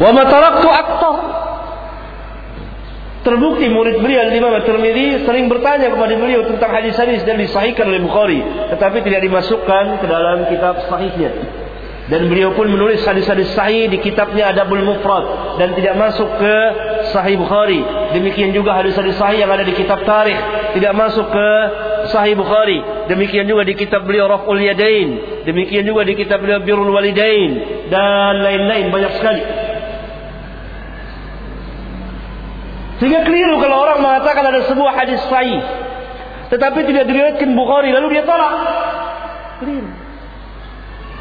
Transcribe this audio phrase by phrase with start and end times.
[0.00, 1.16] Wa ma taraktu aktar.
[3.20, 8.40] Terbukti murid beliau Imam At-Tirmidzi sering bertanya kepada beliau tentang hadis-hadis dan disahihkan oleh Bukhari,
[8.72, 11.30] tetapi tidak dimasukkan ke dalam kitab sahihnya.
[12.08, 16.56] Dan beliau pun menulis hadis-hadis sahih di kitabnya Adabul Mufrad dan tidak masuk ke
[17.14, 17.78] Sahih Bukhari.
[18.18, 20.34] Demikian juga hadis-hadis sahih yang ada di kitab tarikh
[20.74, 21.48] tidak masuk ke
[22.10, 22.82] Sahih Bukhari.
[23.06, 25.08] Demikian juga di kitab beliau Raf'ul Yadain.
[25.46, 27.52] Demikian juga di kitab beliau Birrul Walidain
[27.92, 29.42] dan lain-lain banyak sekali.
[33.00, 35.60] Sehingga keliru kalau orang mengatakan ada sebuah hadis sahih
[36.50, 38.54] tetapi tidak diriwayatkan Bukhari lalu dia tolak.
[39.62, 39.90] Keliru.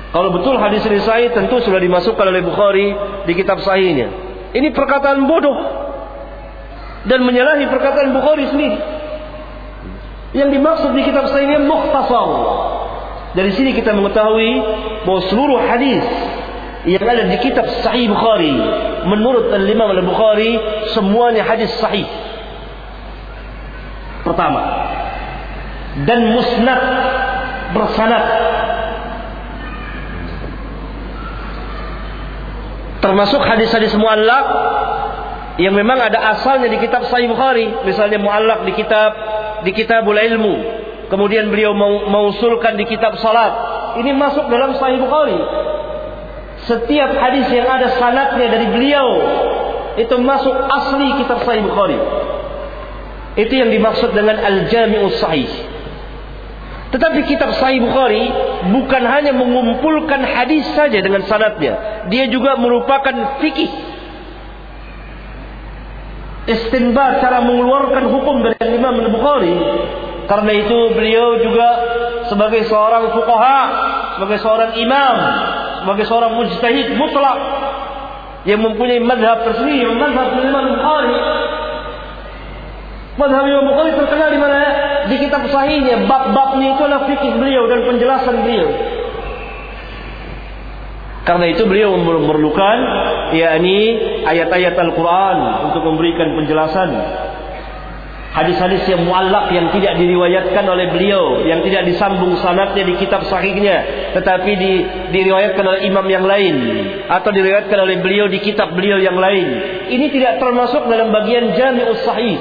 [0.09, 2.87] Kalau betul hadis ini sahih tentu sudah dimasukkan oleh Bukhari
[3.29, 4.09] di kitab sahihnya.
[4.57, 5.57] Ini perkataan bodoh
[7.05, 8.77] dan menyalahi perkataan Bukhari sendiri.
[10.33, 12.29] Yang dimaksud di kitab sahihnya mukhtasar.
[13.37, 14.51] Dari sini kita mengetahui
[15.05, 16.01] bahwa seluruh hadis
[16.87, 18.55] yang ada di kitab Sahih Bukhari
[19.03, 20.55] menurut Al-Imam Al-Bukhari
[20.95, 22.07] semuanya hadis sahih.
[24.23, 24.61] Pertama
[26.05, 26.81] dan musnad
[27.75, 28.25] bersanad
[32.99, 34.47] termasuk hadis-hadis muallak
[35.59, 39.11] yang memang ada asalnya di kitab Sahih Bukhari, misalnya muallak di kitab
[39.67, 40.55] di Kitabul Ilmu,
[41.11, 43.51] kemudian beliau mau mausulkan di kitab salat.
[43.99, 45.35] Ini masuk dalam Sahih Bukhari.
[46.67, 49.07] Setiap hadis yang ada sanatnya dari beliau
[49.95, 51.99] itu masuk asli kitab Sahih Bukhari.
[53.39, 55.51] Itu yang dimaksud dengan Al-Jami'us Sahih.
[56.89, 58.27] Tetapi kitab Sahih Bukhari
[58.73, 62.05] bukan hanya mengumpulkan hadis saja dengan sanatnya.
[62.09, 63.71] Dia juga merupakan fikih.
[66.49, 69.53] Istinbat cara mengeluarkan hukum dari Imam Bukhari.
[70.25, 71.69] Karena itu beliau juga
[72.29, 73.61] sebagai seorang fuqaha,
[74.17, 75.15] sebagai seorang imam,
[75.83, 77.37] sebagai seorang mujtahid mutlak
[78.47, 81.15] yang mempunyai madhab tersendiri, madhab Imam Bukhari
[83.19, 84.61] Madhab Imam Bukhari terkenal di mana?
[85.11, 86.07] Di kitab sahihnya.
[86.07, 88.69] Bab-babnya itu adalah fikih beliau dan penjelasan beliau.
[91.27, 92.77] Karena itu beliau memerlukan
[93.35, 95.37] yakni ayat-ayat Al-Quran
[95.67, 96.89] untuk memberikan penjelasan.
[98.29, 103.77] Hadis-hadis yang muallak yang tidak diriwayatkan oleh beliau, yang tidak disambung sanatnya di kitab sahihnya,
[104.13, 104.73] tetapi di,
[105.09, 106.55] diriwayatkan oleh imam yang lain
[107.09, 109.47] atau diriwayatkan oleh beliau di kitab beliau yang lain.
[109.89, 112.37] Ini tidak termasuk dalam bagian Jami'us Sahih.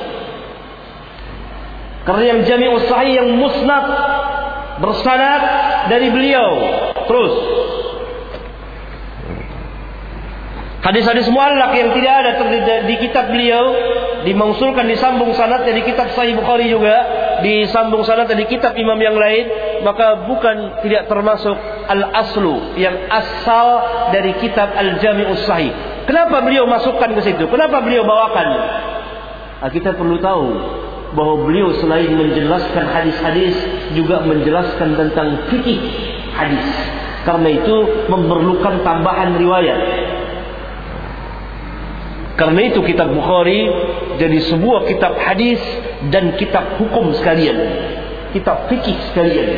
[2.08, 3.84] Karena yang jami'us sahih yang musnad
[4.80, 5.42] bersanad
[5.92, 6.48] dari beliau.
[7.04, 7.32] Terus
[10.78, 12.32] Hadis-hadis muallak yang tidak ada
[12.86, 13.74] di kitab beliau
[14.22, 16.96] dimausulkan disambung sanadnya di kitab Sahih Bukhari juga,
[17.42, 19.46] disambung sanadnya di kitab imam yang lain,
[19.82, 21.54] maka bukan tidak termasuk
[21.90, 23.66] al-aslu yang asal
[24.14, 25.74] dari kitab Al-Jami'us Sahih.
[26.06, 27.44] Kenapa beliau masukkan ke situ?
[27.50, 28.48] Kenapa beliau bawakan?
[29.58, 30.46] Nah, kita perlu tahu
[31.18, 33.54] bahwa beliau selain menjelaskan hadis-hadis
[33.98, 35.80] juga menjelaskan tentang fikih
[36.38, 36.68] hadis.
[37.26, 37.76] Karena itu
[38.08, 39.80] memerlukan tambahan riwayat.
[42.38, 43.66] Karena itu kitab Bukhari
[44.22, 45.58] jadi sebuah kitab hadis
[46.14, 47.58] dan kitab hukum sekalian.
[48.30, 49.50] Kitab fikih sekalian.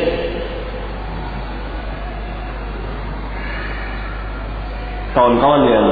[5.13, 5.87] Kawan-kawan yang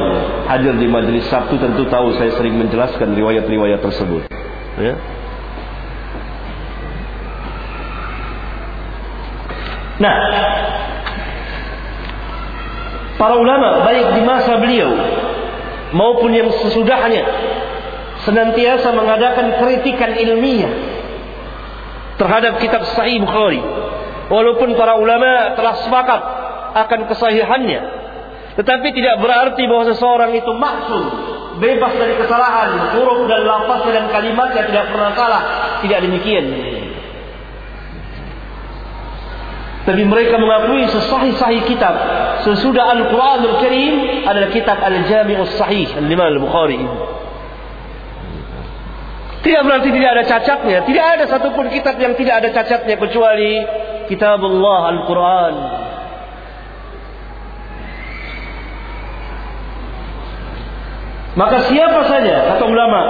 [0.50, 4.26] hadir di majelis Sabtu tentu tahu saya sering menjelaskan riwayat-riwayat tersebut.
[4.82, 4.96] Ya.
[10.00, 10.16] Nah,
[13.20, 14.90] para ulama baik di masa beliau
[15.96, 17.24] maupun yang sesudahnya
[18.28, 20.74] senantiasa mengadakan kritikan ilmiah
[22.20, 23.64] terhadap kitab Sahih Bukhari.
[24.30, 26.22] Walaupun para ulama telah sepakat
[26.78, 27.82] akan kesahihannya,
[28.62, 31.04] tetapi tidak berarti bahwa seseorang itu maksud
[31.58, 35.42] bebas dari kesalahan, huruf dan lafaz dan kalimatnya tidak pernah salah.
[35.82, 36.46] Tidak demikian.
[39.90, 41.98] Tapi mereka mengakui sesahih-sahih kitab
[42.46, 46.78] sesudah Al-Quranul Karim adalah kitab Al-Jami'us Sahih Al-Imam Al-Bukhari.
[49.42, 50.86] Tidak berarti tidak ada cacatnya.
[50.86, 53.66] Tidak ada satupun kitab yang tidak ada cacatnya kecuali
[54.14, 55.54] kitab Allah Al-Quran.
[61.34, 63.02] Maka siapa saja kata ulama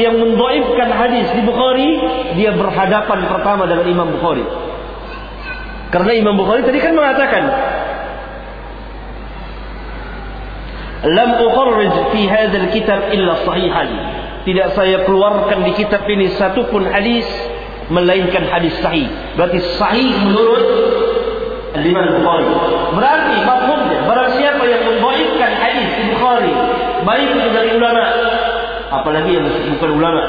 [0.00, 1.92] yang mendoibkan hadis di Bukhari,
[2.40, 4.71] dia berhadapan pertama dengan Imam Bukhari.
[5.92, 7.44] Karena Imam Bukhari tadi kan mengatakan
[11.02, 13.88] Lam ukharrij fi hadzal kitab illa sahihan.
[14.42, 17.26] Tidak saya keluarkan di kitab ini satu pun hadis
[17.90, 19.10] melainkan hadis sahih.
[19.34, 20.64] Berarti sahih menurut
[21.76, 22.48] Imam Bukhari.
[22.94, 26.54] Berarti maksudnya barang siapa yang membaikkan hadis di Bukhari
[27.02, 28.04] baik dari ulama,
[28.94, 30.22] apalagi yang bukan ulama.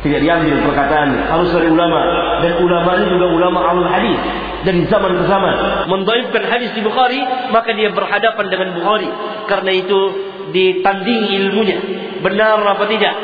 [0.00, 2.00] Tidak diambil perkataan harus dari ulama.
[2.40, 4.16] Dan ulama ini juga ulama alul hadis.
[4.64, 5.54] Dari zaman ke zaman.
[6.48, 7.20] Hadis di Bukhari
[7.52, 9.08] maka dia berhadapan dengan Bukhari.
[9.44, 10.00] Karena itu
[10.56, 11.78] ditanding ilmunya.
[12.24, 13.14] Benar apa tidak?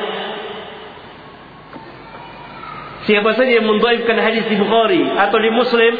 [3.06, 5.92] Siapa saja yang mendaifkan hadis di Bukhari atau di Muslim,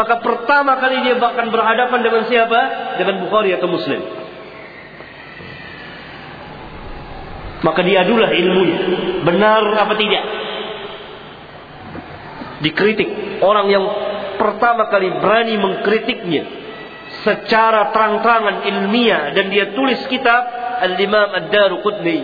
[0.00, 2.60] maka pertama kali dia akan berhadapan dengan siapa?
[2.96, 4.23] Dengan Bukhari atau Muslim.
[7.64, 8.78] Maka diadulah ilmunya.
[9.24, 10.24] Benar apa tidak?
[12.60, 13.40] Dikritik.
[13.40, 13.84] Orang yang
[14.36, 16.44] pertama kali berani mengkritiknya
[17.24, 20.44] secara terang-terangan ilmiah dan dia tulis kitab
[20.84, 22.18] Al-Imam Ad-Daruqutni.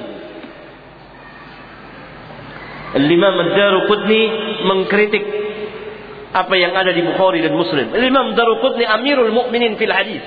[3.01, 4.23] Al-Imam Ad-Daruqutni
[4.69, 5.25] mengkritik
[6.37, 7.97] apa yang ada di Bukhari dan Muslim.
[7.97, 10.21] Al-Imam Ad-Daruqutni Amirul Mukminin fil hadis.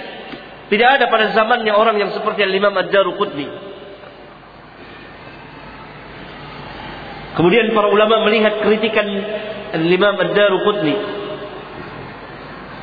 [0.73, 3.72] Tidak ada pada zamannya orang yang seperti Al-Imam Ad-Daruqutni.
[7.33, 9.07] Kemudian para ulama melihat kritikan
[9.73, 10.95] Al-Imam Ad-Daruqutni.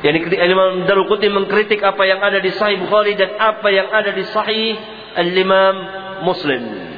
[0.03, 4.27] Yani Al-Imam Ad-Daruqutni mengkritik apa yang ada di Sahih Bukhari dan apa yang ada di
[4.27, 4.75] Sahih
[5.15, 5.75] Al-Imam
[6.27, 6.91] Muslim.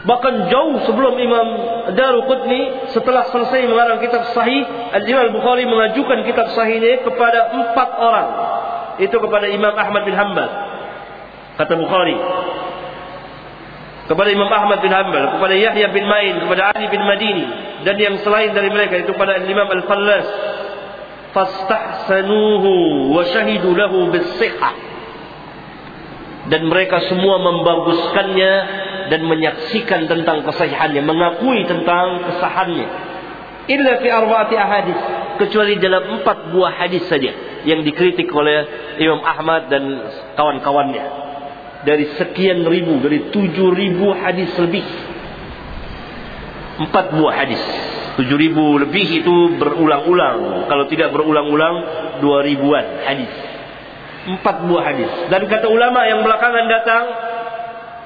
[0.00, 1.48] Bahkan jauh sebelum Imam
[1.92, 4.64] Daruqutni setelah selesai mengarang kitab sahih,
[4.96, 8.28] Al-Imam Bukhari mengajukan kitab sahihnya kepada empat orang.
[9.00, 10.48] Itu kepada Imam Ahmad bin Hanbal.
[11.60, 12.16] Kata Bukhari.
[14.10, 17.46] Kepada Imam Ahmad bin Hanbal, kepada Yahya bin Ma'in, kepada Ali bin Madini
[17.86, 20.26] dan yang selain dari mereka itu kepada Imam Al-Fallas.
[21.30, 24.34] Fastahsanuhu wa shahidu lahu bis
[26.50, 28.54] Dan mereka semua membaguskannya
[29.14, 32.88] dan menyaksikan tentang kesahihannya, mengakui tentang kesahannya.
[33.70, 34.98] Illa fi arba'ati ahadis,
[35.38, 38.66] kecuali dalam empat buah hadis saja yang dikritik oleh
[38.98, 39.86] Imam Ahmad dan
[40.34, 41.29] kawan-kawannya.
[41.80, 44.84] Dari sekian ribu, dari tujuh ribu hadis lebih.
[46.80, 47.62] Empat buah hadis.
[48.20, 50.68] Tujuh ribu lebih itu berulang-ulang.
[50.68, 51.74] Kalau tidak berulang-ulang,
[52.20, 53.32] dua ribuan hadis.
[54.28, 55.10] Empat buah hadis.
[55.32, 57.04] Dan kata ulama yang belakangan datang,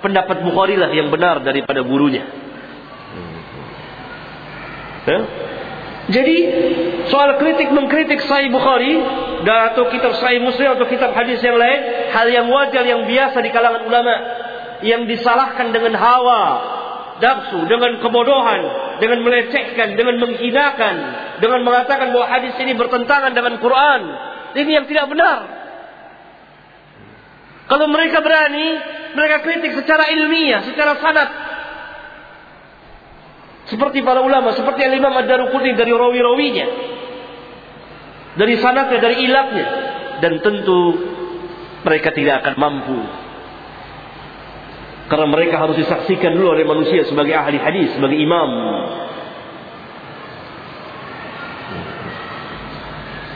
[0.06, 2.22] pendapat Bukhari lah yang benar daripada gurunya.
[5.04, 5.18] Ya?
[6.04, 6.36] Jadi
[7.08, 8.92] soal kritik mengkritik Sahih Bukhari
[9.48, 11.80] dan atau kitab Sahih Muslim atau kitab hadis yang lain
[12.12, 14.14] hal yang wajar yang biasa di kalangan ulama
[14.84, 16.44] yang disalahkan dengan hawa
[17.24, 18.60] nafsu dengan kebodohan
[19.00, 20.94] dengan melecehkan dengan menghinakan
[21.40, 24.00] dengan mengatakan bahwa hadis ini bertentangan dengan Quran
[24.60, 25.64] ini yang tidak benar
[27.64, 28.76] kalau mereka berani
[29.14, 31.28] mereka kritik secara ilmiah, secara sanad.
[33.64, 36.66] Seperti para ulama, seperti yang Imam Ad-Daruqutni dari rawi-rawinya.
[38.36, 39.66] Dari sanadnya, dari ilaknya.
[40.20, 40.80] Dan tentu
[41.84, 42.98] mereka tidak akan mampu.
[45.08, 48.50] Karena mereka harus disaksikan dulu oleh manusia sebagai ahli hadis, sebagai imam.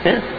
[0.05, 0.38] Ya?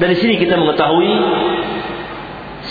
[0.00, 1.12] Dari sini kita mengetahui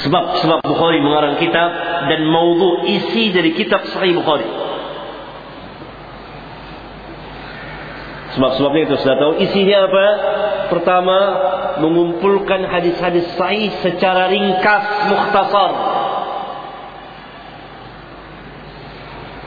[0.01, 1.69] sebab-sebab Bukhari mengarang kitab
[2.09, 4.49] dan maudhu isi dari kitab Sahih Bukhari.
[8.33, 10.05] Sebab-sebabnya itu sudah tahu isinya apa?
[10.69, 11.17] Pertama,
[11.81, 15.71] mengumpulkan hadis-hadis sahih secara ringkas, mukhtasar.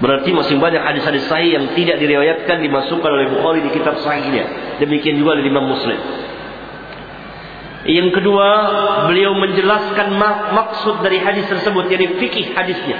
[0.02, 4.78] Berarti masih banyak hadis-hadis sahih yang tidak diriwayatkan dimasukkan oleh Bukhari di kitab sahihnya.
[4.82, 5.98] Demikian juga oleh Imam Muslim.
[7.82, 8.48] Yang kedua,
[9.10, 12.98] beliau menjelaskan mak maksud dari hadis tersebut, jadi fikih hadisnya.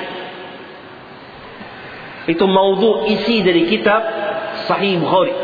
[2.26, 4.02] Itu maudhu isi dari kitab
[4.66, 5.34] Sahih Bukhari.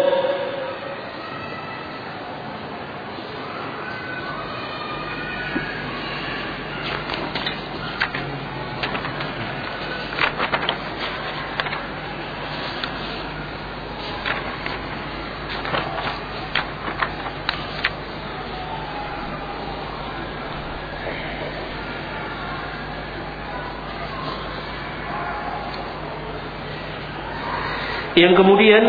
[28.18, 28.82] Yang kemudian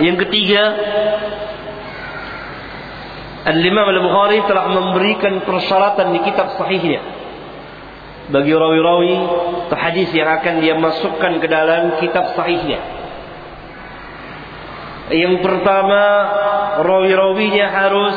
[0.00, 0.62] yang ketiga
[3.44, 7.00] Al-Imam Al-Bukhari telah memberikan persyaratan di kitab sahihnya
[8.32, 9.16] bagi rawi-rawi
[9.68, 12.80] atau hadis yang akan dia masukkan ke dalam kitab sahihnya.
[15.12, 16.02] Yang pertama,
[16.80, 18.16] rawi-rawinya harus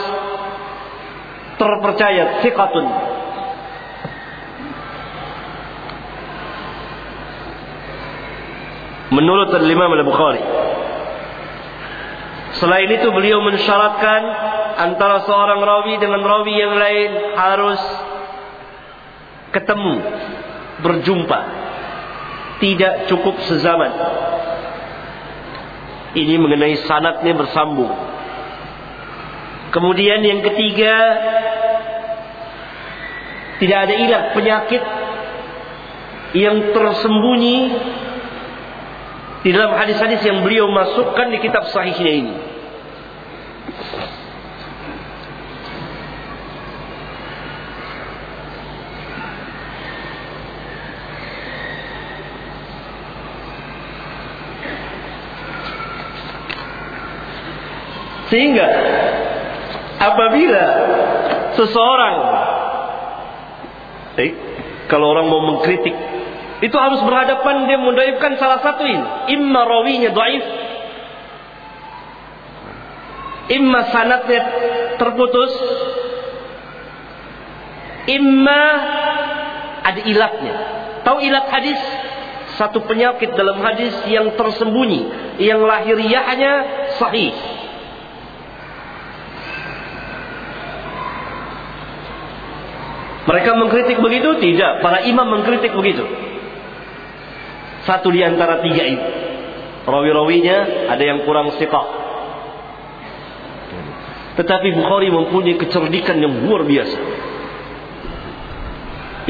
[1.60, 2.88] terpercaya, siqatun.
[9.18, 10.44] Menurut Imam Al-Bukhari.
[12.62, 14.22] Selain itu beliau mensyaratkan
[14.78, 17.82] antara seorang rawi dengan rawi yang lain harus
[19.58, 19.96] ketemu,
[20.86, 21.40] berjumpa.
[22.62, 23.94] Tidak cukup sezaman.
[26.18, 27.94] Ini mengenai sanatnya bersambung.
[29.70, 30.94] Kemudian yang ketiga,
[33.62, 34.84] tidak ada ilah penyakit
[36.38, 37.58] yang tersembunyi
[39.46, 42.36] di dalam hadis-hadis yang beliau masukkan di kitab sahihnya ini.
[58.27, 58.67] Sehingga
[60.03, 60.65] apabila
[61.56, 62.15] seseorang
[64.20, 64.32] eh,
[64.91, 65.96] kalau orang mau mengkritik
[66.58, 69.06] itu harus berhadapan dia mendaifkan salah satu ini
[69.38, 70.46] imma rawinya dhaif
[73.54, 74.42] imma sanatnya
[74.98, 75.52] terputus
[78.10, 78.64] imma
[79.86, 80.56] ada ilatnya
[81.06, 81.80] tahu ilat hadis
[82.58, 86.54] satu penyakit dalam hadis yang tersembunyi yang lahiriahnya
[86.98, 87.34] sahih
[93.28, 94.40] Mereka mengkritik begitu?
[94.40, 94.80] Tidak.
[94.80, 96.26] Para imam mengkritik begitu.
[97.88, 99.08] Satu di antara tiga itu.
[99.88, 101.88] Rawi-rawinya ada yang kurang siqah.
[104.36, 107.00] Tetapi Bukhari mempunyai kecerdikan yang luar biasa.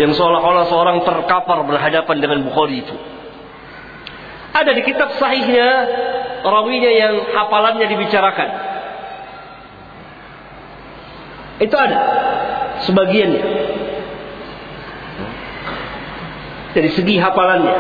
[0.02, 2.98] Yang seolah-olah seorang terkapar berhadapan dengan Bukhari itu.
[4.58, 5.70] Ada di kitab sahihnya
[6.42, 8.50] rawinya yang hafalannya dibicarakan.
[11.62, 12.00] Itu ada
[12.90, 13.46] sebagiannya.
[16.78, 17.76] dari segi hafalannya.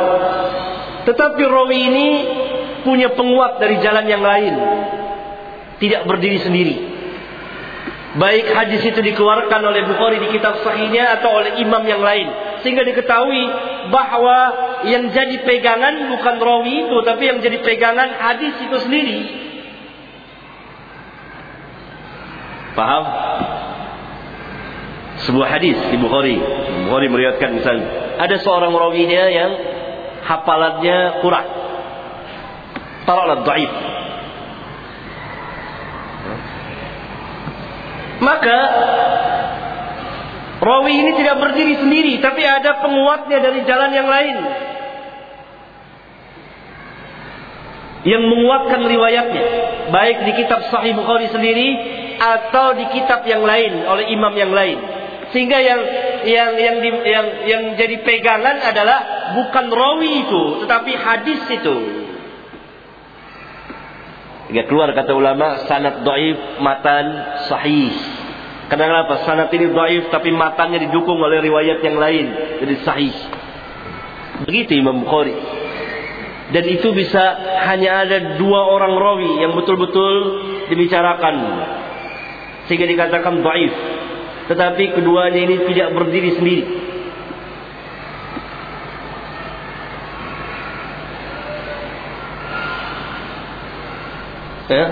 [1.08, 2.08] Tetapi rawi ini
[2.84, 4.54] punya penguat dari jalan yang lain.
[5.80, 6.76] Tidak berdiri sendiri.
[8.18, 12.28] Baik hadis itu dikeluarkan oleh Bukhari di kitab sahihnya atau oleh imam yang lain.
[12.60, 13.44] Sehingga diketahui
[13.88, 14.38] bahwa
[14.84, 16.98] yang jadi pegangan bukan rawi itu.
[17.08, 19.18] Tapi yang jadi pegangan hadis itu sendiri.
[22.76, 23.04] Paham?
[25.24, 26.36] Sebuah hadis di Bukhari.
[26.84, 27.88] Bukhari meriwayatkan misalnya
[28.18, 29.52] ada seorang rawinya yang
[30.28, 31.48] hafalannya kurang.
[33.08, 33.74] Taruhlah dhaif.
[38.18, 38.60] Maka
[40.60, 44.38] rawi ini tidak berdiri sendiri, tapi ada penguatnya dari jalan yang lain.
[48.08, 49.46] Yang menguatkan riwayatnya,
[49.92, 51.70] baik di kitab Sahih Bukhari sendiri
[52.18, 54.97] atau di kitab yang lain oleh imam yang lain.
[55.38, 55.82] Sehingga yang
[56.26, 59.00] yang yang di, yang yang jadi pegangan adalah
[59.38, 61.78] bukan rawi itu, tetapi hadis itu.
[64.50, 67.06] Hingga keluar kata ulama sanad dhaif matan
[67.54, 67.94] sahih.
[68.66, 72.26] Kenapa sanad ini dhaif tapi matannya didukung oleh riwayat yang lain
[72.66, 73.14] jadi sahih.
[74.42, 75.38] Begitu Imam Bukhari.
[76.50, 77.22] Dan itu bisa
[77.70, 80.14] hanya ada dua orang rawi yang betul-betul
[80.74, 81.36] dibicarakan.
[82.66, 83.97] Sehingga dikatakan dhaif.
[84.48, 86.64] Tetapi keduanya ini tidak berdiri sendiri.
[94.68, 94.86] Ya.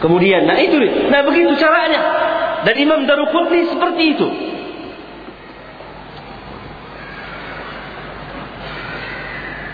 [0.00, 0.80] Kemudian, nah itu,
[1.12, 2.00] nah begitu caranya.
[2.64, 4.28] Dan Imam Daruqutni seperti itu.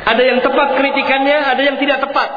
[0.07, 2.31] Ada yang tepat kritikannya, ada yang tidak tepat.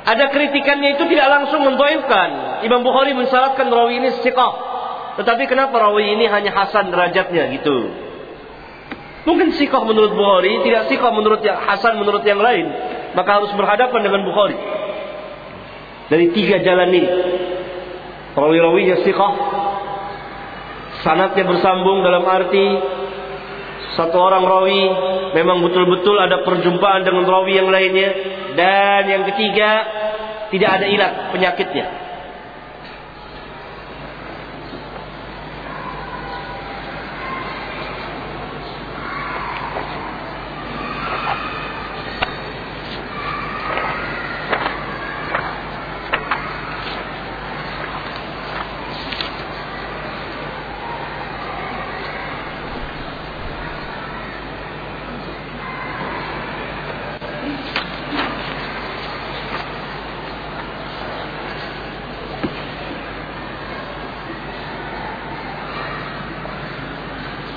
[0.00, 2.60] Ada kritikannya itu tidak langsung mendoifkan.
[2.64, 4.52] Imam Bukhari mensyaratkan rawi ini siqah.
[5.20, 7.76] Tetapi kenapa rawi ini hanya hasan derajatnya gitu?
[9.28, 12.64] Mungkin siqah menurut Bukhari, tidak siqah menurut yang hasan menurut yang lain.
[13.12, 14.56] Maka harus berhadapan dengan Bukhari.
[16.08, 17.10] Dari tiga jalan ini.
[18.32, 19.34] Rawi-rawinya siqah.
[21.04, 22.66] Sanatnya bersambung dalam arti
[24.00, 24.82] satu orang rawi
[25.34, 29.70] memang betul-betul ada perjumpaan dengan rawi yang lainnya dan yang ketiga
[30.50, 31.99] tidak ada ilat penyakitnya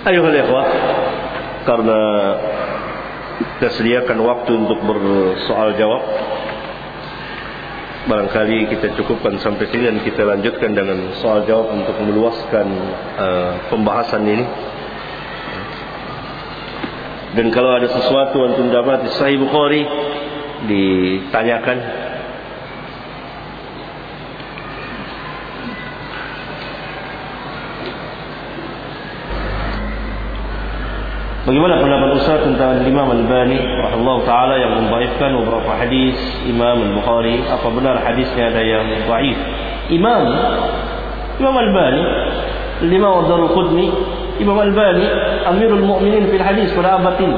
[0.03, 0.67] Ayuhal ikhwah,
[1.63, 1.99] karena
[3.55, 6.03] kita sediakan waktu untuk bersoal jawab.
[8.11, 12.67] Barangkali kita cukupkan sampai sini dan kita lanjutkan dengan soal jawab untuk meluaskan
[13.15, 14.43] uh, pembahasan ini.
[17.39, 19.87] Dan kalau ada sesuatu yang dapat di Sahih Bukhari
[20.67, 21.77] ditanyakan
[31.53, 33.61] Bagaimana pendapat Ustaz tentang Imam Al-Bani
[33.93, 36.17] Allah Ta'ala yang membaifkan beberapa hadis
[36.49, 37.45] Imam Al-Bukhari?
[37.45, 39.37] Apa benar hadisnya ada yang baif
[39.93, 40.33] Imam
[41.37, 42.01] Imam Al-Bani
[42.89, 43.85] Imam Darul Qudni
[44.41, 45.05] Imam Al-Bani
[45.53, 47.37] Amirul Mu'minin fil hadis pada abad ini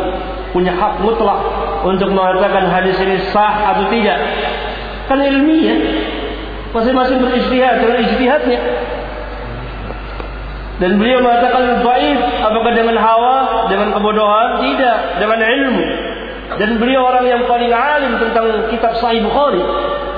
[0.56, 1.40] Punya hak mutlak
[1.84, 4.16] Untuk mengatakan hadis ini sah atau tidak.
[5.12, 5.76] Kan ilmiah
[6.72, 8.60] Masing-masing berijtihad dengan ijtihadnya
[10.76, 14.60] dan beliau mengatakan baik apakah dengan hawa, dengan kebodohan?
[14.60, 15.86] Tidak, dengan ilmu.
[16.60, 19.64] Dan beliau orang yang paling alim tentang kitab Sahih Bukhari.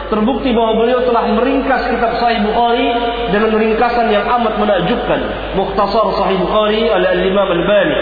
[0.07, 2.89] Terbukti bahwa beliau telah meringkas kitab Sahih Bukhari
[3.29, 5.19] dengan ringkasan yang amat menakjubkan.
[5.53, 7.97] Mukhtasar Sahih Bukhari oleh Imam Al-Bani.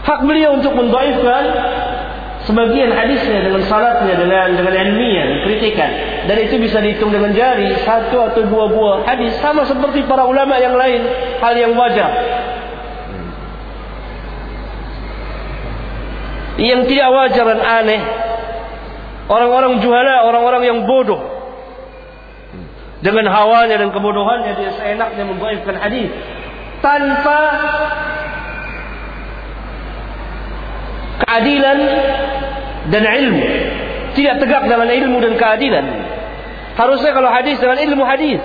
[0.00, 1.44] Hak beliau untuk mendaifkan
[2.50, 5.90] sebagian hadisnya dengan salatnya dengan dengan ilmiah kritikan
[6.26, 10.58] dan itu bisa dihitung dengan jari satu atau dua buah hadis sama seperti para ulama
[10.58, 11.06] yang lain
[11.38, 12.10] hal yang wajar.
[16.60, 18.00] Yang tidak wajar dan aneh
[19.30, 21.22] orang-orang juhala orang-orang yang bodoh.
[23.00, 26.12] Dengan hawanya dan kebodohannya dia seenaknya membaifkan hadis.
[26.84, 27.40] Tanpa
[31.24, 31.78] keadilan
[32.88, 33.44] dan ilmu.
[34.16, 35.86] Tidak tegak dalam ilmu dan keadilan.
[36.74, 38.42] Harusnya kalau hadis dengan ilmu hadis.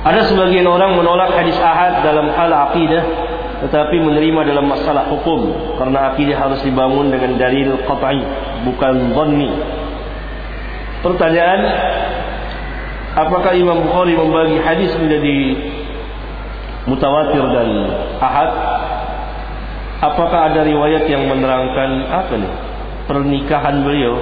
[0.00, 3.04] Ada sebagian orang menolak hadis ahad dalam hal akidah
[3.60, 8.24] tetapi menerima dalam masalah hukum karena akidah harus dibangun dengan dalil qat'i
[8.64, 9.52] bukan dhanni
[11.00, 11.60] Pertanyaan
[13.10, 15.58] Apakah Imam Bukhari membagi hadis menjadi
[16.86, 17.68] mutawatir dan
[18.22, 18.50] ahad?
[20.00, 22.52] Apakah ada riwayat yang menerangkan apa nih?
[23.10, 24.14] Pernikahan beliau?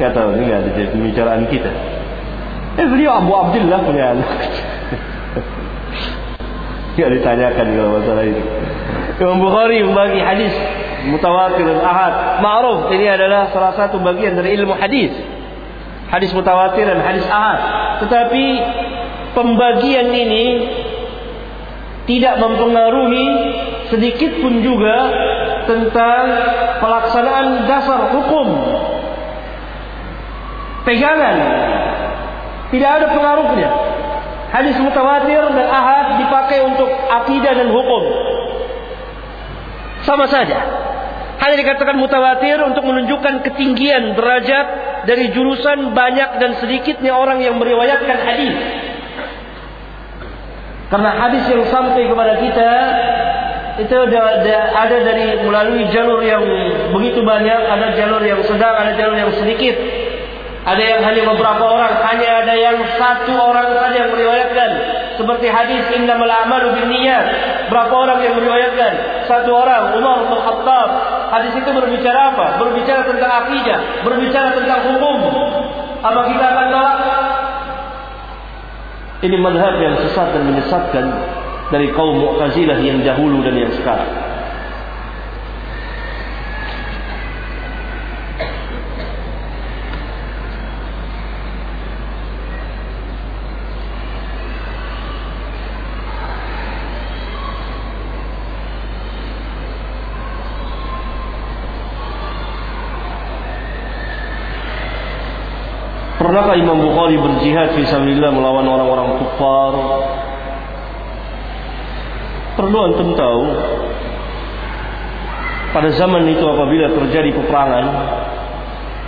[0.00, 1.68] Tahu, ini ada jadi pembicaraan kita.
[2.80, 4.30] Eh beliau Abu Abdullah punya anak.
[6.96, 8.42] Tidak ditanyakan kalau masalah ini.
[9.20, 10.54] Imam Bukhari membagi hadis
[11.08, 12.42] mutawatir dan ahad.
[12.44, 15.12] Ma'ruf ini adalah salah satu bagian dari ilmu hadis.
[16.10, 17.60] Hadis mutawatir dan hadis ahad.
[18.04, 18.44] Tetapi
[19.32, 20.46] pembagian ini
[22.10, 23.26] tidak mempengaruhi
[23.94, 24.96] sedikit pun juga
[25.70, 26.24] tentang
[26.82, 28.48] pelaksanaan dasar hukum.
[30.82, 31.36] Pegangan.
[32.70, 33.70] Tidak ada pengaruhnya.
[34.50, 38.02] Hadis mutawatir dan ahad dipakai untuk akidah dan hukum.
[40.02, 40.58] Sama saja.
[41.40, 44.66] Hanya dikatakan mutawatir untuk menunjukkan ketinggian derajat
[45.08, 48.56] dari jurusan banyak dan sedikitnya orang yang meriwayatkan hadis.
[50.92, 52.72] Karena hadis yang sampai kepada kita
[53.80, 56.44] itu ada dari melalui jalur yang
[56.92, 59.80] begitu banyak, ada jalur yang sedang, ada jalur yang sedikit.
[60.60, 64.70] Ada yang hanya beberapa orang, hanya ada yang satu orang saja yang meriwayatkan.
[65.16, 67.24] Seperti hadis innamal a'malu binniyat.
[67.70, 68.92] Berapa orang yang meriwayatkan?
[69.30, 70.88] Satu orang, Umar bin Khattab.
[71.30, 72.58] Hadis itu berbicara apa?
[72.58, 75.18] Berbicara tentang akidah, berbicara tentang hukum.
[76.02, 76.96] Apa kita akan tolak?
[79.20, 81.06] Ini madhab yang sesat dan menyesatkan
[81.70, 84.10] dari kaum Mu'tazilah yang dahulu dan yang sekarang.
[106.40, 109.72] Pernahkah Imam Bukhari berjihad fi sabilillah melawan orang-orang kufar?
[112.56, 113.40] Perlu antum tahu
[115.76, 117.86] pada zaman itu apabila terjadi peperangan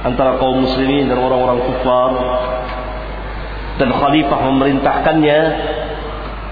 [0.05, 2.13] antara kaum muslimin dan orang-orang kufar
[3.81, 5.39] dan khalifah memerintahkannya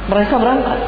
[0.09, 0.81] mereka berangkat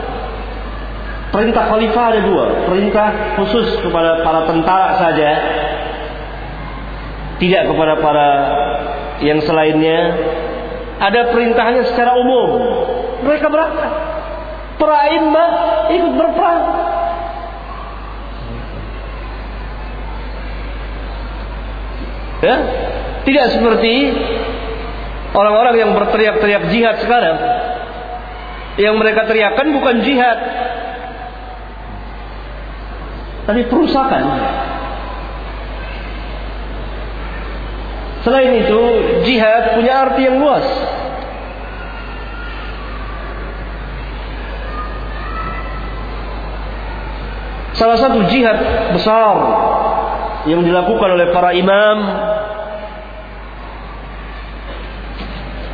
[1.36, 5.30] perintah khalifah ada dua perintah khusus kepada para tentara saja
[7.44, 8.28] tidak kepada para
[9.22, 10.00] yang selainnya
[10.98, 12.48] ada perintahnya secara umum.
[13.22, 13.92] Mereka berangkat.
[14.78, 14.98] Para
[15.94, 16.62] ikut berperang.
[22.42, 22.56] Ya,
[23.22, 24.10] tidak seperti
[25.30, 27.38] orang-orang yang berteriak-teriak jihad sekarang.
[28.82, 30.38] Yang mereka teriakkan bukan jihad,
[33.46, 34.22] tapi perusakan.
[38.22, 38.82] Selain itu,
[39.26, 40.66] jihad punya arti yang luas.
[47.74, 48.62] Salah satu jihad
[48.94, 49.36] besar
[50.46, 51.98] yang dilakukan oleh para imam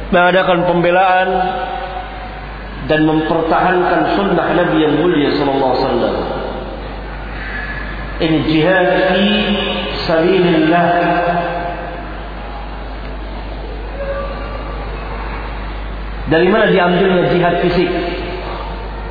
[0.09, 1.29] mengadakan pembelaan
[2.89, 6.17] dan mempertahankan sunnah Nabi yang mulia sallallahu alaihi wasallam.
[8.19, 9.27] Ini jihad fi
[10.09, 10.89] sabilillah.
[16.29, 17.89] Dari mana diambilnya jihad fisik?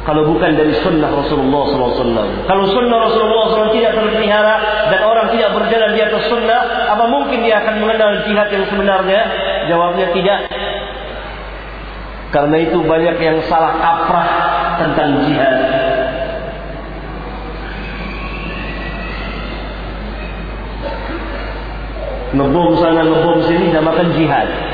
[0.06, 2.48] Kalau bukan dari sunnah Rasulullah SAW.
[2.48, 4.56] Kalau sunnah Rasulullah SAW tidak terpelihara
[4.88, 6.62] dan orang tidak berjalan di atas sunnah,
[6.96, 9.22] apa mungkin dia akan mengenal jihad yang sebenarnya?
[9.68, 10.40] Jawabnya tidak.
[12.32, 14.30] Karena itu banyak yang salah kaprah
[14.80, 15.56] tentang jihad.
[22.32, 24.67] Ngebom sana, ngebom sini, namakan jihad.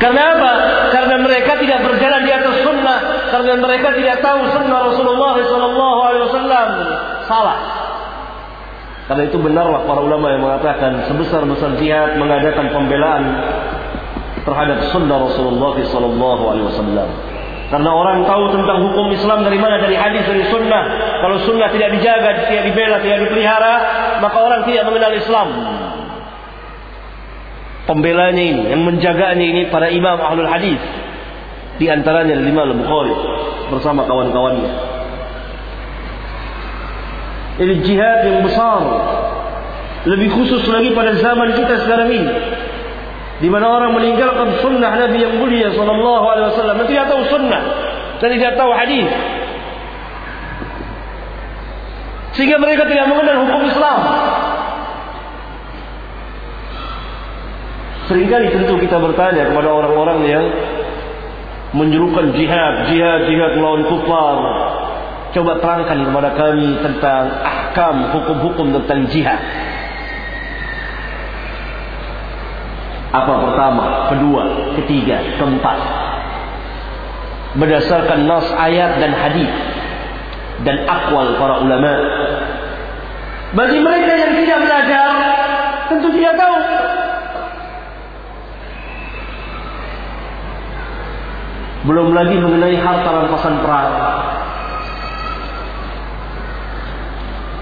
[0.00, 0.52] Karena apa?
[0.96, 2.98] Karena mereka tidak berjalan di atas sunnah.
[3.28, 6.70] Karena mereka tidak tahu sunnah Rasulullah SAW.
[7.28, 7.58] Salah.
[9.04, 13.22] Karena itu benarlah para ulama yang mengatakan sebesar-besar jihad mengadakan pembelaan
[14.48, 17.10] terhadap sunnah Rasulullah SAW.
[17.70, 19.84] Karena orang tahu tentang hukum Islam dari mana?
[19.84, 20.82] Dari hadis, dari sunnah.
[21.22, 23.74] Kalau sunnah tidak dijaga, tidak dibela, tidak dipelihara,
[24.24, 25.48] maka orang tidak mengenal Islam
[27.90, 30.78] pembelanya ini, yang menjaganya ini para imam ahlul hadis.
[31.82, 33.16] Di antaranya Imam Al-Bukhari
[33.72, 34.68] bersama kawan-kawannya.
[37.56, 38.84] Ini jihad yang besar.
[40.04, 42.32] Lebih khusus lagi pada zaman kita sekarang ini.
[43.40, 47.62] Di mana orang meninggalkan sunnah Nabi yang mulia sallallahu alaihi wasallam tidak tahu sunnah
[48.20, 49.08] dan tidak tahu hadis.
[52.36, 53.98] Sehingga mereka tidak mengenal hukum Islam.
[58.10, 60.44] Seringkali tentu kita bertanya kepada orang-orang yang
[61.78, 64.36] menyerukan jihad, jihad, jihad melawan kufar.
[65.30, 69.38] Coba terangkan kepada kami tentang ahkam, hukum-hukum tentang jihad.
[73.14, 75.78] Apa pertama, kedua, ketiga, keempat.
[77.62, 79.50] Berdasarkan nas ayat dan hadis
[80.66, 81.94] dan akwal para ulama.
[83.54, 85.06] Bagi mereka yang tidak belajar,
[85.94, 86.54] tentu tidak tahu
[91.88, 93.90] Belum lagi mengenai harta rampasan perang.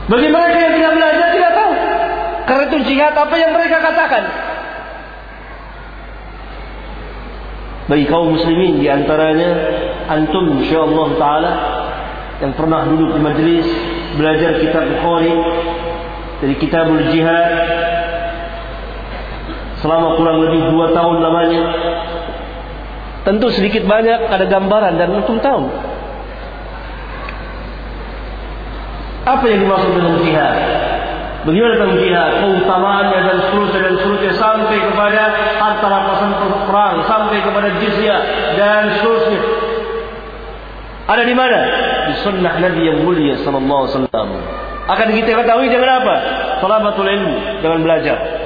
[0.08, 1.72] Bagi mereka yang tidak belajar tidak tahu.
[2.48, 4.24] Karena itu jihad apa yang mereka katakan.
[7.88, 9.50] Bagi kaum muslimin di antaranya
[10.08, 11.52] antum insyaallah taala
[12.40, 13.66] yang pernah duduk di majelis
[14.16, 15.36] belajar kitab Bukhari
[16.38, 17.48] dari kitabul jihad
[19.80, 21.62] selama kurang lebih dua tahun lamanya
[23.28, 25.68] Tentu sedikit banyak ada gambaran dan antum tahu.
[29.28, 30.56] Apa yang dimaksud dengan jihad?
[31.44, 32.30] Bagaimana tentang jihad?
[32.40, 35.22] Keutamaannya dan seterusnya dan seterusnya sampai kepada
[35.60, 38.20] harta rampasan perang, sampai kepada jizyah
[38.56, 39.40] dan seterusnya.
[41.12, 41.60] Ada di mana?
[42.08, 44.28] Di sunnah Nabi yang mulia sallallahu alaihi wasallam.
[44.88, 46.14] Akan kita ketahui dengan apa?
[46.64, 48.37] Salabatul ilmu, dengan belajar.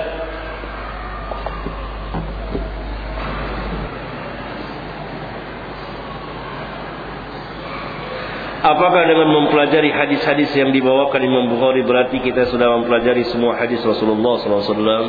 [8.62, 14.38] Apakah dengan mempelajari hadis-hadis yang dibawakan Imam Bukhari berarti kita sudah mempelajari semua hadis Rasulullah
[14.38, 15.06] SAW?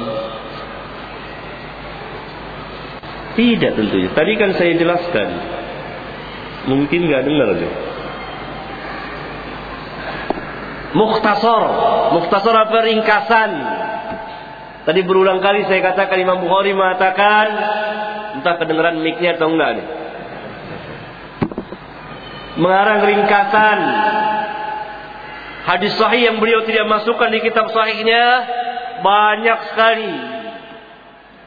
[3.38, 4.10] Tidak tentunya.
[4.10, 5.30] Tadi kan saya jelaskan.
[6.66, 7.74] Mungkin nggak dengar deh.
[10.98, 11.64] Mukhtasar.
[12.18, 13.52] Mukhtasar apa ringkasan?
[14.90, 17.46] Tadi berulang kali saya katakan Imam Bukhari mengatakan
[18.42, 20.03] entah kedengaran mic-nya atau enggak nih
[22.60, 23.80] mengarang ringkasan
[25.64, 28.24] hadis sahih yang beliau tidak masukkan di kitab sahihnya
[29.04, 30.14] banyak sekali.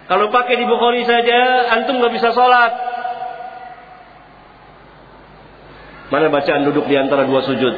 [0.06, 2.72] Kalau pakai di Bukhari saja, antum nggak bisa sholat.
[6.06, 7.74] Mana bacaan duduk di antara dua sujud?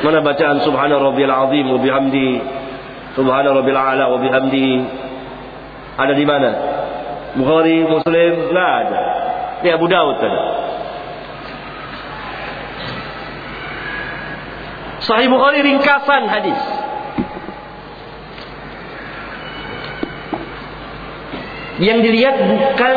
[0.00, 2.40] Mana bacaan Subhana Rabbil Azim wa bihamdi
[3.16, 4.84] Subhana Rabbil A'la wa bihamdi
[5.96, 6.50] Ada di mana?
[7.36, 9.00] Bukhari, Muslim, nggak ada.
[9.60, 10.40] Di Abu Dawud tadi.
[15.06, 16.60] Sahih Bukhari ringkasan hadis.
[21.78, 22.96] Yang dilihat bukan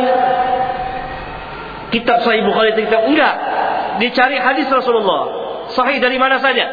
[1.94, 3.36] kitab Sahih Bukhari kitab enggak.
[4.02, 5.24] Dicari hadis Rasulullah.
[5.78, 6.66] Sahih dari mana saja.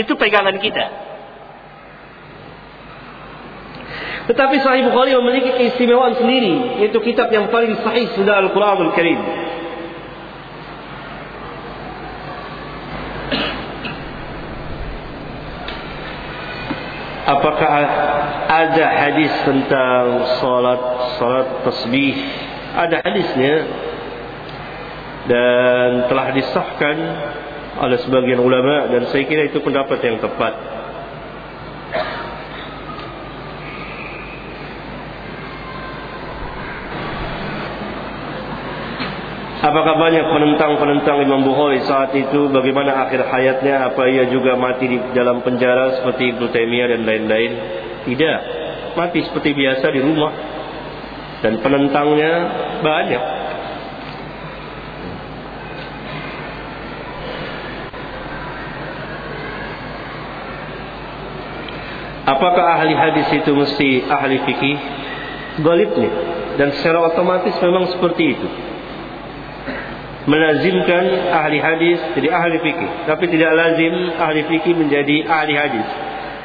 [0.00, 1.04] Itu pegangan kita.
[4.32, 9.20] Tetapi Sahih Bukhari memiliki keistimewaan sendiri, yaitu kitab yang paling sahih sudah Al-Quranul Karim.
[18.64, 20.04] Ada hadis tentang
[20.40, 20.82] salat
[21.20, 22.16] salat tasbih?
[22.74, 23.54] Ada hadisnya
[25.28, 26.96] dan telah disahkan
[27.74, 30.54] oleh sebagian ulama dan saya kira itu pendapat yang tepat.
[39.64, 44.98] Apakah banyak penentang-penentang Imam Bukhari saat itu bagaimana akhir hayatnya apa ia juga mati di
[45.16, 47.52] dalam penjara seperti Ibnu Taimiyah dan lain-lain?
[48.04, 48.38] Tidak.
[48.94, 50.32] Mati seperti biasa di rumah.
[51.40, 52.32] Dan penentangnya
[52.80, 53.24] banyak.
[62.24, 64.76] Apakah ahli hadis itu mesti ahli fikih?
[65.60, 66.12] Galibnya.
[66.56, 68.48] Dan secara otomatis memang seperti itu
[70.24, 71.04] melazimkan
[71.36, 75.84] ahli hadis jadi ahli fikih tapi tidak lazim ahli fikih menjadi ahli hadis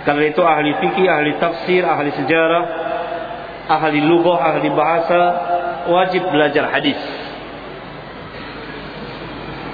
[0.07, 2.63] karena itu ahli fikih ahli tafsir ahli sejarah
[3.67, 5.21] ahli lughah ahli bahasa
[5.91, 6.99] wajib belajar hadis.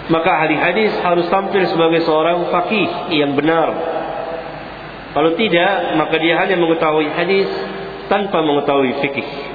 [0.05, 3.73] Maka ahli hadis harus tampil sebagai seorang fakih yang benar.
[5.15, 7.49] Kalau tidak maka dia hanya mengetahui hadis
[8.11, 9.54] tanpa mengetahui fikih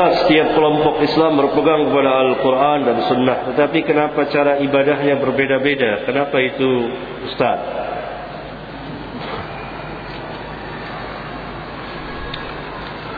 [0.00, 3.38] Setiap kelompok Islam berpegang kepada Al-Quran dan Sunnah.
[3.52, 6.08] Tetapi kenapa cara ibadahnya berbeda-beda?
[6.08, 6.70] Kenapa itu
[7.28, 7.58] Ustaz?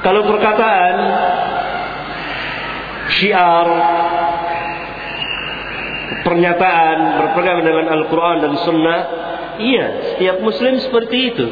[0.02, 0.94] Kalau perkataan
[3.22, 3.68] syiar
[6.26, 9.00] pernyataan berpegang dengan Al-Quran dan Sunnah,
[9.62, 11.46] iya, setiap Muslim seperti itu.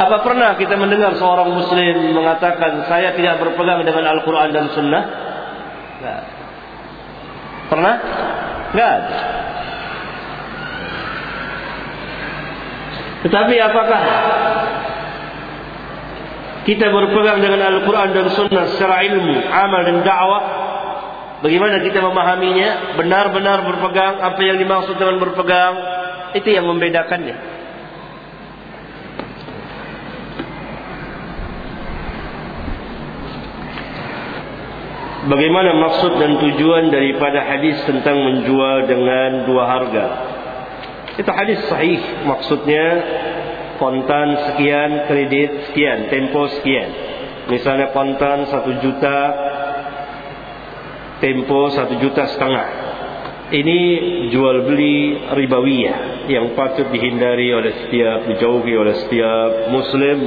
[0.00, 5.04] Apa pernah kita mendengar seorang muslim mengatakan saya tidak berpegang dengan Al-Quran dan Sunnah?
[6.00, 6.22] Enggak.
[7.68, 7.94] Pernah?
[8.72, 8.98] Enggak.
[13.28, 14.02] Tetapi apakah
[16.64, 20.42] kita berpegang dengan Al-Quran dan Sunnah secara ilmu, amal dan dakwah?
[21.44, 22.96] Bagaimana kita memahaminya?
[22.96, 25.74] Benar-benar berpegang apa yang dimaksud dengan berpegang?
[26.32, 27.49] Itu yang membedakannya.
[35.30, 40.06] Bagaimana maksud dan tujuan daripada hadis tentang menjual dengan dua harga?
[41.22, 42.26] Itu hadis sahih.
[42.26, 42.86] Maksudnya
[43.78, 46.90] kontan sekian, kredit sekian, tempo sekian.
[47.46, 49.18] Misalnya kontan satu juta,
[51.22, 52.68] tempo satu juta setengah.
[53.54, 53.78] Ini
[54.34, 60.18] jual beli ribawiyah yang patut dihindari oleh setiap, dijauhi oleh setiap muslim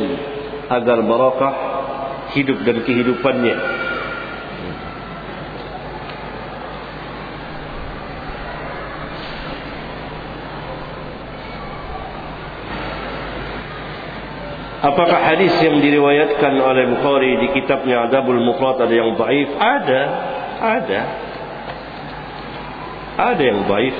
[0.71, 1.55] agar barakah
[2.39, 3.82] hidup dan kehidupannya.
[14.83, 19.47] Apakah hadis yang diriwayatkan oleh Bukhari di kitabnya Adabul Mufrad ada yang baif?
[19.55, 20.01] Ada,
[20.59, 21.01] ada.
[23.15, 23.95] Ada yang baif.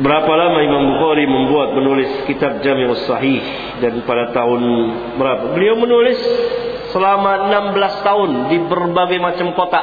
[0.00, 3.44] Berapa lama Imam Bukhari membuat menulis kitab Jami'us Sahih
[3.84, 4.62] dan pada tahun
[5.20, 5.52] berapa?
[5.52, 6.16] Beliau menulis
[6.88, 9.82] selama 16 tahun di berbagai macam kota.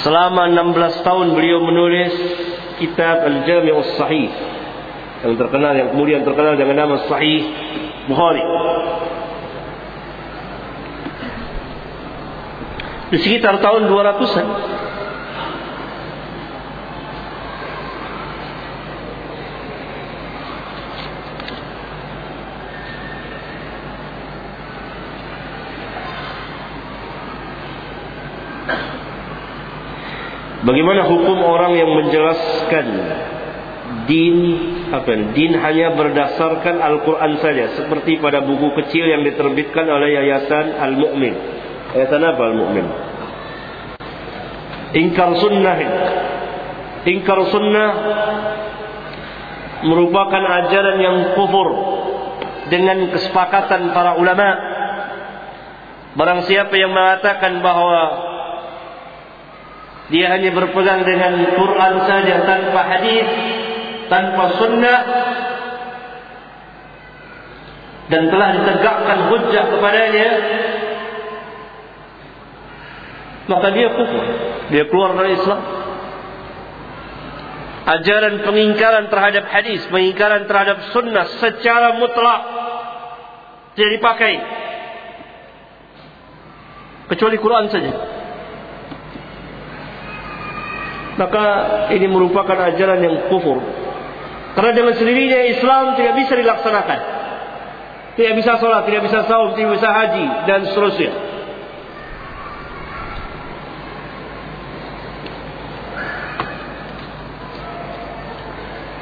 [0.00, 2.12] Selama 16 tahun beliau menulis
[2.80, 4.32] kitab Al-Jami'us Sahih
[5.28, 7.44] yang terkenal yang kemudian terkenal dengan nama Sahih
[8.08, 8.44] Bukhari.
[13.12, 14.46] Di sekitar tahun 200-an
[30.74, 32.86] Bagaimana hukum orang yang menjelaskan
[34.10, 34.38] din
[34.90, 41.34] apa din hanya berdasarkan Al-Qur'an saja seperti pada buku kecil yang diterbitkan oleh Yayasan Al-Mu'min.
[41.94, 42.86] Yayasan apa Al-Mu'min?
[44.98, 45.78] Ingkar sunnah.
[47.06, 47.90] Ingkar sunnah
[49.86, 51.68] merupakan ajaran yang kufur
[52.66, 54.48] dengan kesepakatan para ulama.
[56.18, 58.33] Barang siapa yang mengatakan bahawa
[60.14, 63.26] dia hanya berpegang dengan Quran saja tanpa hadis,
[64.06, 65.00] tanpa sunnah.
[68.14, 70.30] Dan telah ditegakkan hujah kepadanya.
[73.50, 74.24] Maka dia kufur.
[74.70, 75.60] Dia keluar dari Islam.
[77.84, 82.40] Ajaran pengingkaran terhadap hadis pengingkaran terhadap sunnah secara mutlak
[83.74, 84.34] tidak dipakai.
[87.10, 88.13] Kecuali Quran saja
[91.14, 91.44] maka
[91.94, 93.62] ini merupakan ajaran yang kufur.
[94.54, 97.00] Karena dengan sendirinya Islam tidak bisa dilaksanakan.
[98.14, 101.12] Tidak bisa sholat, tidak bisa saum, tidak bisa haji dan seterusnya.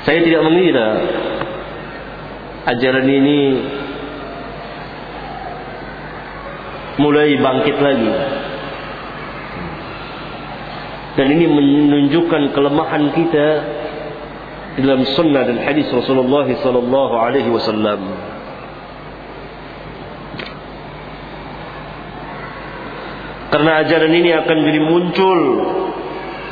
[0.02, 0.88] Saya tidak mengira
[2.66, 3.40] ajaran ini
[6.98, 8.10] mulai bangkit lagi.
[11.12, 13.46] Dan ini menunjukkan kelemahan kita
[14.80, 18.00] dalam sunnah dan hadis Rasulullah sallallahu alaihi wasallam.
[23.52, 25.40] Karena ajaran ini akan jadi muncul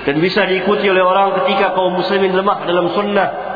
[0.05, 3.50] dan bisa diikuti oleh orang ketika kaum muslimin lemah dalam sunnah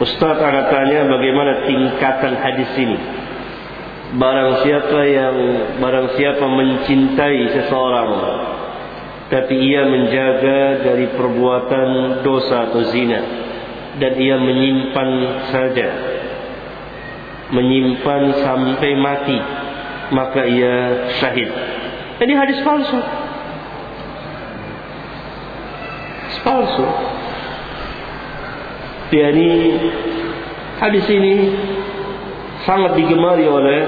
[0.00, 2.98] Ustaz akan tanya bagaimana tingkatan hadis ini.
[4.16, 5.36] Barang siapa yang
[5.76, 8.10] barang siapa mencintai seseorang
[9.30, 13.20] tapi ia menjaga dari perbuatan dosa atau zina
[14.02, 15.10] dan ia menyimpan
[15.54, 15.88] saja
[17.54, 19.38] menyimpan sampai mati
[20.10, 20.76] maka ia
[21.22, 21.50] syahid.
[22.18, 22.98] Ini hadis palsu.
[29.10, 29.48] Yani
[30.78, 31.34] hadis ini
[32.62, 33.80] sangat digemari oleh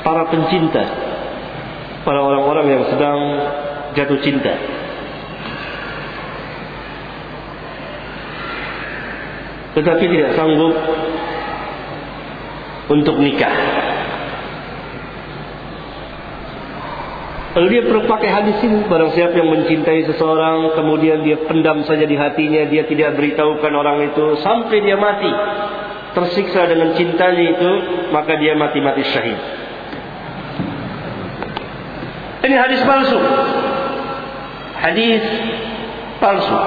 [0.00, 0.84] para pencinta,
[2.08, 3.18] para orang-orang yang sedang
[3.92, 4.54] jatuh cinta.
[9.76, 10.72] Tetapi tidak sanggup
[12.88, 13.75] untuk nikah.
[17.56, 22.04] Kalau dia perlu pakai hadis ini, barang siapa yang mencintai seseorang, kemudian dia pendam saja
[22.04, 25.32] di hatinya, dia tidak beritahukan orang itu, sampai dia mati,
[26.12, 27.72] tersiksa dengan cintanya itu,
[28.12, 29.40] maka dia mati-mati syahid.
[32.44, 33.18] Ini hadis palsu.
[34.76, 35.24] Hadis
[36.20, 36.60] palsu.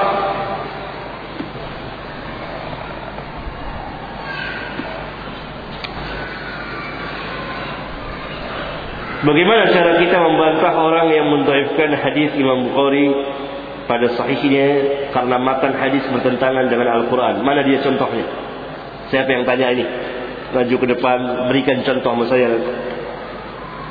[9.19, 13.11] Bagaimana cara kita membantah orang yang mendaifkan hadis Imam Bukhari
[13.83, 14.67] pada sahihnya
[15.11, 17.43] karena matan hadis bertentangan dengan Al-Quran?
[17.43, 18.23] Mana dia contohnya?
[19.11, 19.85] Siapa yang tanya ini?
[20.55, 21.17] Maju ke depan,
[21.51, 22.47] berikan contoh sama saya.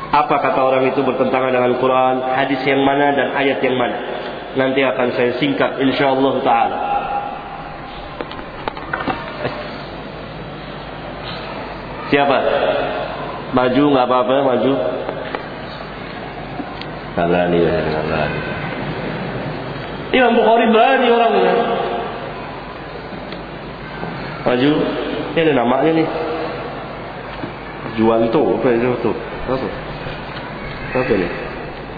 [0.09, 2.15] Apa kata orang itu bertentangan dengan Al-Quran?
[2.33, 3.97] Hadis yang mana dan ayat yang mana?
[4.57, 6.79] Nanti akan saya singkat insyaAllah ta'ala.
[12.09, 12.39] Siapa?
[13.53, 14.73] Maju nggak apa-apa, maju.
[17.19, 18.41] Kalani ya kalani.
[20.15, 21.55] Imam Bukhari berani orangnya.
[24.47, 24.71] Maju.
[25.35, 26.09] Ini ada namanya nih.
[27.99, 29.19] Juwanto apa itu tuh?
[29.51, 29.69] Apa?
[30.95, 31.33] Apa nih?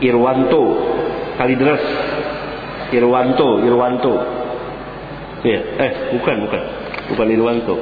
[0.08, 0.88] Irwanto.
[1.36, 1.84] Kalidras.
[2.88, 4.14] Irwanto, Irwanto.
[5.44, 6.62] Ya, eh bukan bukan.
[7.12, 7.76] Bukan Irwanto.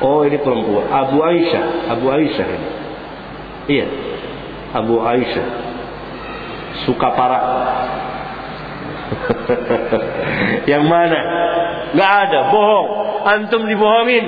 [0.00, 0.88] Oh, ini perempuan.
[0.88, 2.68] Abu Aisyah, Abu Aisyah ini.
[3.68, 3.86] Iya.
[4.72, 5.69] Abu Aisyah
[6.84, 7.42] suka parah.
[10.70, 11.20] yang mana?
[11.94, 12.88] Gak ada, bohong.
[13.26, 14.24] Antum dibohongin.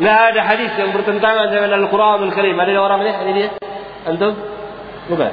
[0.00, 2.56] Gak ada hadis yang bertentangan dengan Al-Quranul Karim.
[2.56, 3.12] Ada orang ini?
[3.12, 3.48] Ini dia?
[4.08, 4.32] Antum?
[5.12, 5.32] Bukan.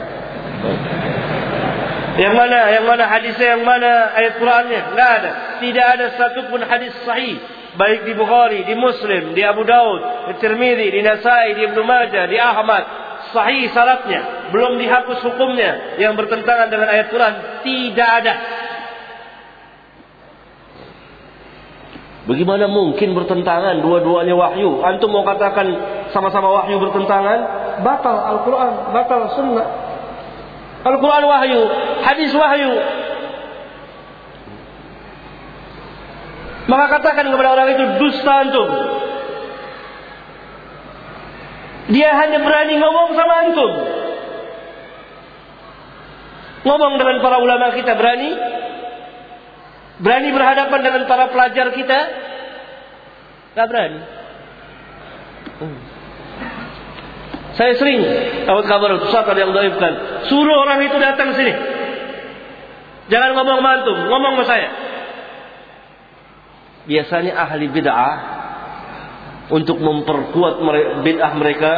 [2.18, 2.60] Yang mana?
[2.74, 3.48] Yang mana hadisnya?
[3.56, 4.82] Yang mana ayat Qurannya?
[4.94, 5.32] Gak ada.
[5.64, 7.40] Tidak ada satupun hadis sahih
[7.78, 12.26] baik di Bukhari, di Muslim, di Abu Daud, di Tirmidzi, di Nasai, di Ibnu Majah,
[12.26, 12.84] di Ahmad,
[13.32, 18.34] sahih syaratnya, belum dihapus hukumnya yang bertentangan dengan ayat Quran, tidak ada.
[22.28, 24.84] Bagaimana mungkin bertentangan dua-duanya wahyu?
[24.84, 25.64] Antum mau katakan
[26.12, 27.40] sama-sama wahyu bertentangan?
[27.88, 29.68] Batal Al-Quran, batal sunnah.
[30.84, 31.62] Al-Quran wahyu,
[32.04, 32.72] hadis wahyu.
[36.68, 38.70] Maka katakan kepada orang itu dusta antum.
[41.88, 43.72] Dia hanya berani ngomong sama antum.
[46.68, 48.36] Ngomong dengan para ulama kita berani?
[50.04, 52.00] Berani berhadapan dengan para pelajar kita?
[53.56, 54.00] Gak berani.
[55.58, 55.80] Hmm.
[57.58, 58.00] Saya sering
[58.46, 59.94] dapat kabar ada yang doibkan.
[60.30, 61.54] Suruh orang itu datang sini.
[63.08, 64.70] Jangan ngomong mantum, ngomong sama saya.
[66.86, 68.37] Biasanya ahli bid'ah
[69.48, 70.60] untuk memperkuat
[71.08, 71.74] bid'ah mereka,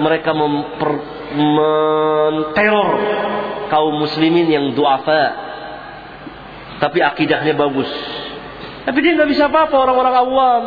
[0.00, 0.90] mereka memper,
[1.36, 2.90] menteror
[3.68, 5.48] kaum muslimin yang duafa.
[6.80, 7.90] Tapi akidahnya bagus.
[8.88, 10.64] Tapi dia nggak bisa apa-apa orang-orang awam.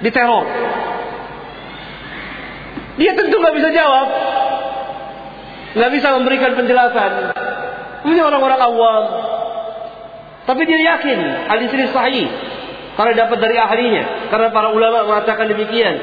[0.00, 0.46] Diteror.
[2.96, 4.08] Dia tentu nggak bisa jawab,
[5.74, 7.12] nggak bisa memberikan penjelasan.
[8.06, 9.04] Ini orang-orang awam.
[10.46, 11.18] Tapi dia yakin
[11.50, 12.28] hadis ini sahih
[12.98, 15.94] karena dapat dari ahlinya, karena para ulama mengatakan demikian.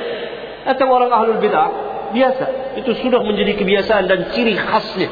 [0.68, 1.70] Atau orang ahlul bidah
[2.12, 5.10] biasa, itu sudah menjadi kebiasaan dan ciri khasnya.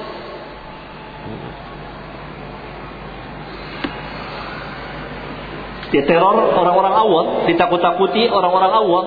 [5.95, 9.05] Dia teror orang-orang awam, ditakut-takuti orang-orang awam.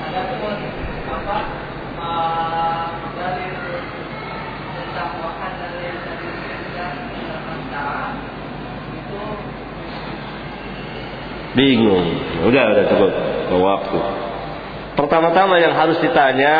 [11.51, 12.07] bingung
[12.47, 13.11] udah udah cukup
[13.59, 13.99] waktu
[14.95, 16.55] pertama-tama yang harus ditanya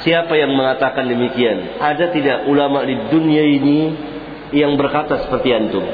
[0.00, 1.76] Siapa yang mengatakan demikian?
[1.76, 3.80] Ada tidak ulama di dunia ini
[4.56, 5.84] yang berkata seperti antum?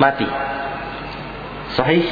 [0.00, 0.24] Mati.
[1.76, 2.08] Sahih?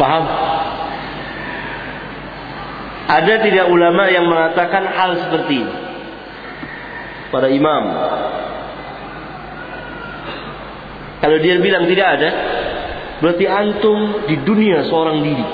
[0.00, 0.24] Paham?
[3.04, 5.74] Ada tidak ulama yang mengatakan hal seperti ini?
[7.28, 7.84] Para imam.
[11.20, 12.30] Kalau dia bilang tidak ada,
[13.24, 15.46] Berarti antum di dunia seorang diri.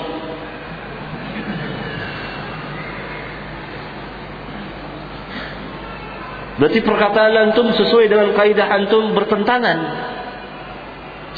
[6.59, 9.77] Berarti perkataan antum sesuai dengan kaidah antum bertentangan.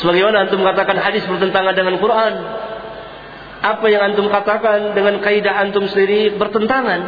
[0.01, 2.33] Sebagaimana antum katakan hadis bertentangan dengan Quran.
[3.63, 7.01] Apa yang antum katakan dengan kaidah antum sendiri bertentangan.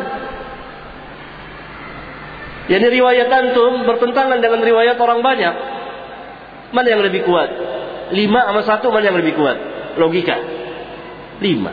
[2.72, 5.56] Jadi riwayat antum bertentangan dengan riwayat orang banyak.
[6.72, 7.50] Mana yang lebih kuat?
[8.16, 9.58] Lima sama satu mana yang lebih kuat?
[10.00, 10.40] Logika.
[11.44, 11.72] Lima.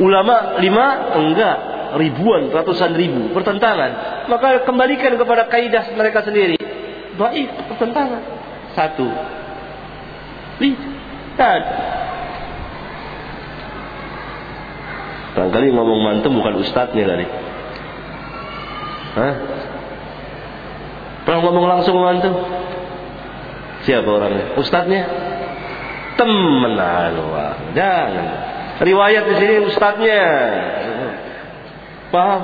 [0.00, 0.86] Ulama lima?
[1.20, 1.58] Enggak.
[2.00, 3.36] Ribuan, ratusan ribu.
[3.36, 4.24] Pertentangan.
[4.32, 6.56] Maka kembalikan kepada kaidah mereka sendiri.
[7.20, 8.22] Baik, pertentangan.
[8.72, 9.08] Satu.
[10.62, 11.62] Lihat.
[15.38, 17.26] Barangkali ngomong mantu bukan ustadz nih tadi.
[19.14, 19.34] Hah?
[21.22, 22.34] Pernah ngomong langsung mantu
[23.86, 24.58] Siapa orangnya?
[24.58, 25.02] Ustadznya?
[26.18, 27.54] Temen Allah.
[27.70, 28.26] Jangan.
[28.82, 30.24] Riwayat di sini ustadznya.
[32.10, 32.42] Paham?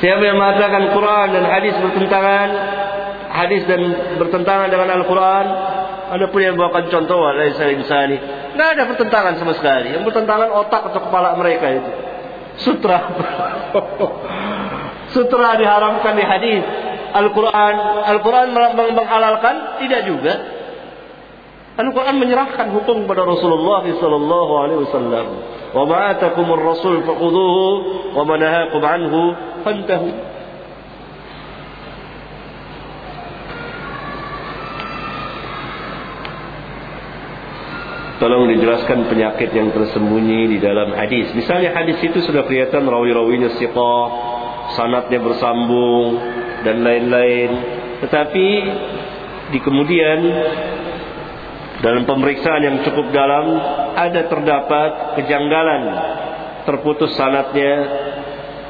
[0.00, 2.48] Siapa yang mengatakan Quran dan hadis bertentangan,
[3.30, 3.80] hadis dan
[4.18, 5.46] bertentangan dengan Al-Quran,
[6.12, 7.24] ada pun yang bawakan contoh
[7.56, 8.18] saya misalnya.
[8.52, 9.96] Tidak ada pertentangan sama sekali.
[9.96, 11.90] Yang bertentangan otak atau kepala mereka itu.
[12.60, 12.98] Sutra.
[15.16, 16.62] Sutra diharamkan di hadis.
[17.12, 17.74] Al-Quran,
[18.12, 18.46] Al-Quran
[18.92, 19.80] menghalalkan?
[19.80, 20.34] Tidak juga.
[21.80, 25.26] Al-Quran menyerahkan hukum kepada Rasulullah sallallahu alaihi wasallam.
[25.72, 27.64] Wa ma atakumur rasul faqudhuhu
[28.12, 29.20] wa ma anhu
[29.64, 30.08] fantahu.
[38.22, 41.34] Tolong dijelaskan penyakit yang tersembunyi di dalam hadis.
[41.34, 44.06] Misalnya hadis itu sudah kelihatan rawi-rawinya siqah,
[44.78, 46.22] sanatnya bersambung
[46.62, 47.50] dan lain-lain.
[47.98, 48.48] Tetapi
[49.50, 50.18] di kemudian
[51.82, 53.58] dalam pemeriksaan yang cukup dalam
[53.98, 55.82] ada terdapat kejanggalan
[56.62, 57.74] terputus sanatnya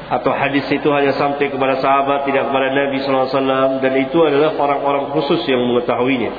[0.09, 5.13] atau hadis itu hanya sampai kepada sahabat tidak kepada Nabi SAW dan itu adalah orang-orang
[5.13, 6.33] khusus yang mengetahuinya.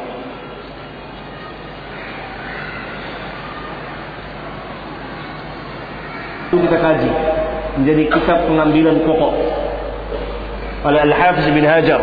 [6.55, 7.11] Itu kita kaji
[7.85, 9.33] menjadi kitab pengambilan pokok
[10.89, 12.01] oleh Al-Hafiz bin Hajar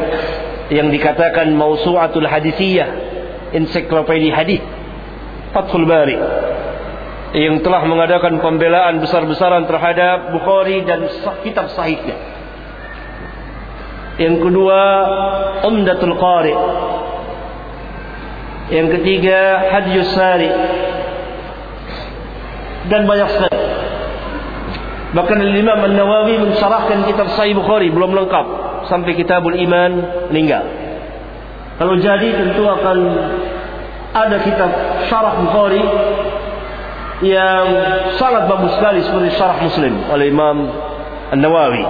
[0.70, 2.90] yang dikatakan Mausu'atul Hadisiyah
[3.50, 4.62] ensiklopedia hadis
[5.58, 6.22] Fathul Bari
[7.34, 11.08] yang telah mengadakan pembelaan besar-besaran terhadap Bukhari dan
[11.42, 12.14] kitab sahihnya.
[14.20, 14.80] Yang kedua,
[15.64, 16.56] Umdatul Qari.
[18.70, 19.40] Yang ketiga,
[19.72, 20.52] Hadjus Sari.
[22.92, 23.81] Dan banyak sekali.
[25.12, 28.46] Bahkan Imam An-Nawawi mensyarahkan kitab Sahih Bukhari belum lengkap
[28.88, 29.92] sampai Kitabul Iman
[30.32, 30.64] meninggal.
[31.76, 32.98] Kalau jadi tentu akan
[34.16, 34.72] ada kitab
[35.12, 35.84] Syarah Bukhari
[37.28, 37.66] yang
[38.16, 40.58] sangat bagus sekali seperti Syarah Muslim oleh Imam
[41.36, 41.86] An-Nawawi.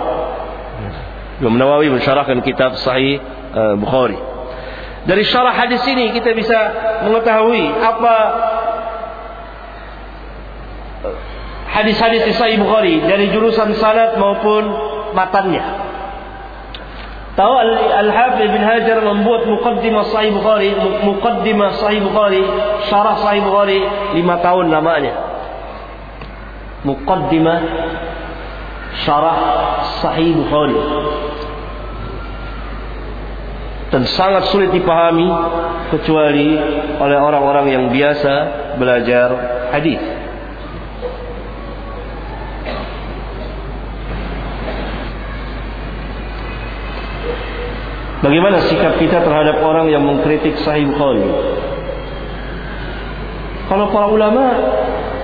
[1.46, 3.22] Imam Nawawi mensyarahkan kitab Sahih
[3.54, 4.18] uh, Bukhari.
[5.02, 6.58] Dari syarah hadis ini kita bisa
[7.10, 8.16] mengetahui apa
[11.72, 14.64] hadis-hadis di Sahih Bukhari dari jurusan sanad maupun
[15.16, 15.64] matannya.
[17.32, 17.54] Tahu
[17.96, 20.76] Al-Hafidh bin Hajar membuat mukaddimah Sahih Bukhari,
[21.08, 22.44] mukaddimah Sahih Bukhari,
[22.92, 23.80] syarah Sahih Bukhari
[24.20, 25.14] lima tahun namanya.
[26.84, 27.60] Mukaddimah
[29.08, 29.38] syarah
[30.04, 30.76] Sahih Bukhari.
[33.96, 35.28] Dan sangat sulit dipahami
[35.92, 36.56] kecuali
[37.00, 38.34] oleh orang-orang yang biasa
[38.76, 39.28] belajar
[39.72, 40.21] hadis.
[48.22, 51.26] Bagaimana sikap kita terhadap orang yang mengkritik Sahih Bukhari?
[53.66, 54.44] Kalau para ulama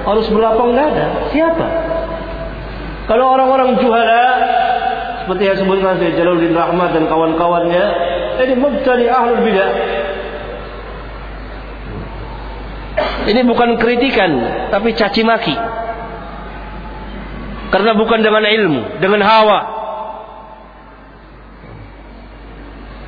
[0.02, 1.68] harus berlapang dada, siapa?
[3.06, 4.26] Kalau orang-orang juhala
[5.22, 7.86] seperti yang sebutkan saya Jalaluddin Rahmat dan kawan-kawannya,
[8.42, 9.72] ini mubtadi ahlul bidah.
[13.28, 14.32] Ini bukan kritikan,
[14.74, 15.56] tapi caci maki.
[17.70, 19.77] Karena bukan dengan ilmu, dengan hawa.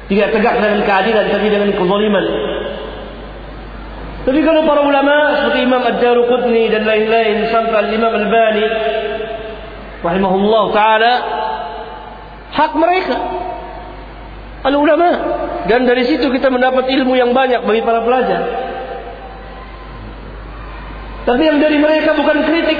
[0.09, 2.25] Tidak tegak dengan keadilan tapi dengan kezaliman.
[4.25, 8.65] Tapi kalau para ulama seperti Imam Ad-Daruqutni dan lain-lain sampai Imam Al-Bani
[9.99, 11.13] rahimahullah taala
[12.49, 13.17] hak mereka
[14.63, 15.09] al ulama
[15.71, 18.41] dan dari situ kita mendapat ilmu yang banyak bagi para pelajar.
[21.23, 22.79] Tapi yang dari mereka bukan kritik.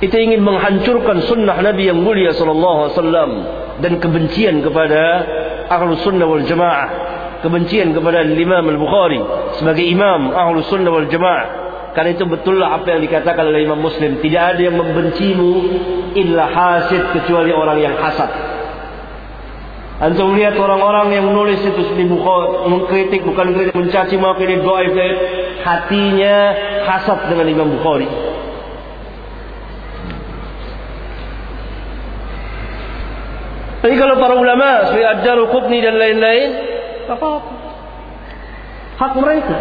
[0.00, 3.30] Kita ingin menghancurkan sunnah Nabi yang mulia sallallahu alaihi wasallam
[3.80, 5.02] dan kebencian kepada
[5.68, 6.88] Ahlus Sunnah wal Jamaah,
[7.44, 9.20] kebencian kepada Imam Al-Bukhari
[9.56, 11.58] sebagai imam Ahlus Sunnah wal Jamaah.
[11.90, 15.52] Karena itu betullah apa yang dikatakan oleh Imam Muslim, tidak ada yang membencimu
[16.14, 18.30] illa hasid kecuali orang yang hasad.
[20.00, 24.96] Antum lihat orang-orang yang menulis itu di Bukhari, mengkritik bukan kritik mencaci maki ini dhaif
[25.60, 26.36] hatinya
[26.88, 28.29] hasad dengan Imam Bukhari.
[33.80, 36.48] Tapi kalau para ulama seperti Ad-Darul Qutni dan lain-lain,
[37.08, 37.52] apa-apa.
[39.00, 39.56] Hak mereka.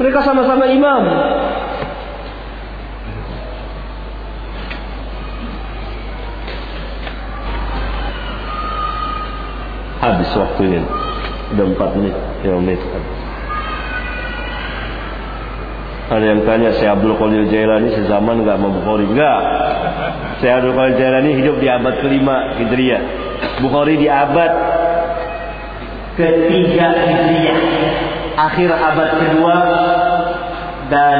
[0.00, 1.04] Mereka sama-sama imam.
[10.00, 10.80] Habis waktunya.
[11.52, 12.16] Sudah 4 menit.
[12.46, 12.80] Ya menit.
[16.08, 19.04] Ada yang tanya, saya Abdul Qadir Jailani sezaman enggak sama Bukhari?
[19.12, 19.40] Enggak.
[20.40, 23.02] Saya Abdul Qadir Jailani hidup di abad kelima Hijriah.
[23.60, 24.52] Bukhari di abad
[26.16, 27.60] ketiga Hijriah.
[28.40, 29.56] Akhir abad kedua
[30.88, 31.18] dan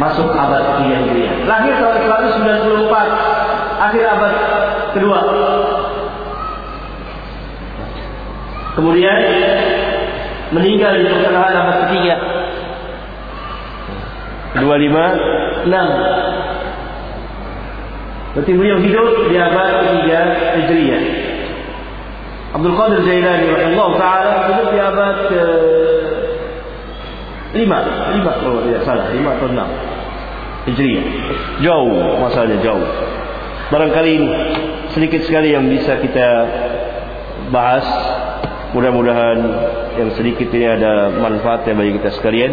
[0.00, 1.34] masuk abad ketiga Hijriah.
[1.44, 2.00] Lahir tahun
[2.40, 4.34] 194 akhir abad
[4.96, 5.20] kedua.
[8.72, 9.16] Kemudian
[10.56, 12.33] meninggal di pertengahan abad ketiga.
[14.54, 15.04] Dua lima
[15.66, 15.88] enam.
[18.34, 20.20] Berarti beliau hidup di abad ketiga
[20.58, 21.02] Hijriah.
[22.54, 25.42] Abdul Qadir Jailani rahimahullah taala hidup di abad ke
[27.54, 27.78] lima,
[28.14, 29.70] lima kalau tidak salah, lima atau enam
[30.70, 31.06] Hijriah.
[31.62, 32.86] Jauh masanya jauh.
[33.74, 34.28] Barangkali ini
[34.94, 36.28] sedikit sekali yang bisa kita
[37.50, 37.86] bahas.
[38.74, 39.38] Mudah-mudahan
[39.94, 42.52] yang sedikit ini ada manfaatnya bagi kita sekalian.